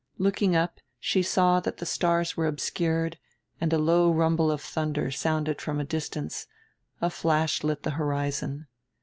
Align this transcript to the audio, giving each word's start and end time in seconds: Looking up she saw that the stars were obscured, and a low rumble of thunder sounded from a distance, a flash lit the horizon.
Looking 0.17 0.55
up 0.55 0.79
she 0.99 1.21
saw 1.21 1.59
that 1.59 1.77
the 1.77 1.85
stars 1.85 2.35
were 2.35 2.47
obscured, 2.47 3.19
and 3.59 3.71
a 3.71 3.77
low 3.77 4.11
rumble 4.11 4.49
of 4.49 4.59
thunder 4.59 5.11
sounded 5.11 5.61
from 5.61 5.79
a 5.79 5.83
distance, 5.85 6.47
a 7.01 7.11
flash 7.11 7.63
lit 7.63 7.83
the 7.83 7.91
horizon. 7.91 8.65